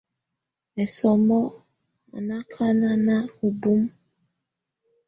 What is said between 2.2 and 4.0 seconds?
ná ákáná ú bumǝ.